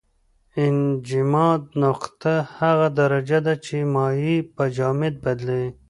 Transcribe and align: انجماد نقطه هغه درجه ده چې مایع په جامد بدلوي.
انجماد 0.65 1.61
نقطه 1.85 2.33
هغه 2.57 2.87
درجه 2.99 3.39
ده 3.45 3.53
چې 3.65 3.75
مایع 3.93 4.37
په 4.55 4.63
جامد 4.77 5.13
بدلوي. 5.23 5.69